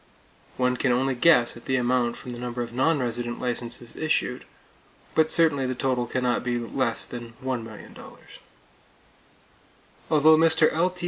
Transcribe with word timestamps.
One 0.57 0.77
can 0.77 0.91
only 0.91 1.13
guess 1.13 1.55
at 1.55 1.65
the 1.65 1.75
amount 1.75 2.17
from 2.17 2.31
the 2.31 2.39
number 2.39 2.63
of 2.63 2.73
non 2.73 2.97
resident 2.97 3.39
licenses 3.39 3.95
issued; 3.95 4.45
but 5.13 5.29
certainly 5.29 5.67
the 5.67 5.75
total 5.75 6.07
can 6.07 6.23
not 6.23 6.43
be 6.43 6.57
less 6.57 7.05
than 7.05 7.33
$1,000,000. 7.43 7.93
Although 10.09 10.37
Mr. 10.37 10.73
L.T. 10.73 10.99